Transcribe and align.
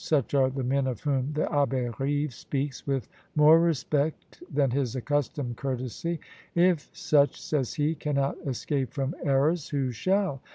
Such 0.03 0.33
are 0.33 0.49
the 0.49 0.63
men 0.63 0.87
of 0.87 1.01
whom 1.01 1.33
the 1.33 1.45
Abbé 1.45 1.99
Rive 1.99 2.33
speaks 2.33 2.87
with 2.87 3.07
more 3.35 3.59
respect 3.59 4.41
than 4.51 4.71
his 4.71 4.95
accustomed 4.95 5.57
courtesy. 5.57 6.19
"If 6.55 6.89
such," 6.91 7.39
says 7.39 7.75
he, 7.75 7.93
"cannot 7.93 8.39
escape 8.43 8.93
from 8.95 9.13
errors, 9.23 9.69
who 9.69 9.91
shall? 9.91 10.41